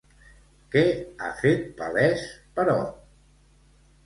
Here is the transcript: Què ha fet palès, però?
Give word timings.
Què 0.75 0.81
ha 1.19 1.29
fet 1.41 1.67
palès, 1.83 2.25
però? 2.57 2.79